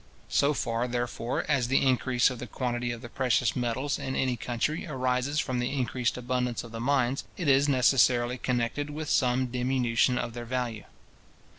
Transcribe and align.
So 0.29 0.55
far, 0.55 0.87
therefore, 0.87 1.45
as 1.47 1.67
the 1.67 1.85
increase 1.87 2.31
of 2.31 2.39
the 2.39 2.47
quantity 2.47 2.89
of 2.91 3.03
the 3.03 3.07
precious 3.07 3.55
metals 3.55 3.99
in 3.99 4.15
any 4.15 4.35
country 4.35 4.87
arises 4.87 5.39
from 5.39 5.59
the 5.59 5.71
increased 5.77 6.17
abundance 6.17 6.63
of 6.63 6.71
the 6.71 6.79
mines, 6.81 7.23
it 7.37 7.47
is 7.47 7.69
necessarily 7.69 8.39
connected 8.39 8.89
with 8.89 9.09
some 9.11 9.45
diminution 9.45 10.17
of 10.17 10.33
their 10.33 10.45
value. 10.45 10.85